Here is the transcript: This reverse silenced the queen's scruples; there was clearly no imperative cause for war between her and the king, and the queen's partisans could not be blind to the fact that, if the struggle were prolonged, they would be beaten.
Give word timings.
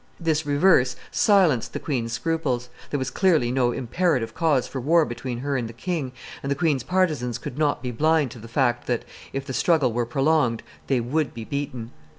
This 0.19 0.47
reverse 0.47 0.95
silenced 1.11 1.73
the 1.73 1.79
queen's 1.79 2.11
scruples; 2.11 2.69
there 2.89 2.97
was 2.97 3.11
clearly 3.11 3.51
no 3.51 3.71
imperative 3.71 4.33
cause 4.33 4.65
for 4.65 4.81
war 4.81 5.05
between 5.05 5.41
her 5.41 5.55
and 5.55 5.69
the 5.69 5.73
king, 5.73 6.11
and 6.41 6.49
the 6.51 6.55
queen's 6.55 6.81
partisans 6.81 7.37
could 7.37 7.59
not 7.59 7.83
be 7.83 7.91
blind 7.91 8.31
to 8.31 8.39
the 8.39 8.47
fact 8.47 8.87
that, 8.87 9.05
if 9.31 9.45
the 9.45 9.53
struggle 9.53 9.93
were 9.93 10.07
prolonged, 10.07 10.63
they 10.87 10.99
would 10.99 11.35
be 11.35 11.45
beaten. 11.45 11.91